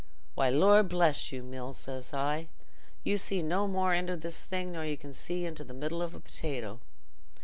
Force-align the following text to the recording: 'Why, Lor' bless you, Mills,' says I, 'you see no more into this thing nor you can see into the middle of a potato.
'Why, 0.33 0.49
Lor' 0.49 0.81
bless 0.81 1.31
you, 1.31 1.43
Mills,' 1.43 1.77
says 1.77 2.11
I, 2.11 2.47
'you 3.03 3.19
see 3.19 3.43
no 3.43 3.67
more 3.67 3.93
into 3.93 4.17
this 4.17 4.43
thing 4.43 4.71
nor 4.71 4.83
you 4.83 4.97
can 4.97 5.13
see 5.13 5.45
into 5.45 5.63
the 5.63 5.75
middle 5.75 6.01
of 6.01 6.15
a 6.15 6.19
potato. 6.19 6.79